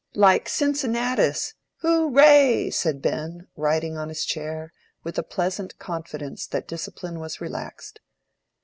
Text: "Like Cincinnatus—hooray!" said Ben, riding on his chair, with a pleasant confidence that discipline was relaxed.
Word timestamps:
"Like 0.15 0.49
Cincinnatus—hooray!" 0.49 2.71
said 2.71 3.03
Ben, 3.03 3.45
riding 3.55 3.97
on 3.97 4.09
his 4.09 4.25
chair, 4.25 4.73
with 5.03 5.19
a 5.19 5.23
pleasant 5.23 5.77
confidence 5.77 6.47
that 6.47 6.67
discipline 6.67 7.19
was 7.19 7.39
relaxed. 7.39 7.99